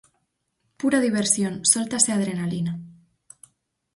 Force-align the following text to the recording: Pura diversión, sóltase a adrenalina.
Pura 0.79 1.03
diversión, 1.07 1.53
sóltase 1.73 2.09
a 2.11 2.15
adrenalina. 2.17 2.73